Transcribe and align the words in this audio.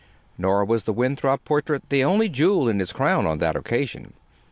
Nor 0.35 0.65
was 0.65 0.85
the 0.85 0.93
Winthrop 0.93 1.45
portrait 1.45 1.83
the 1.89 2.03
only 2.03 2.27
jewel 2.27 2.67
in 2.67 2.79
his 2.79 2.91
crown 2.91 3.27
on 3.27 3.37
that 3.37 3.55
occasion. 3.55 4.13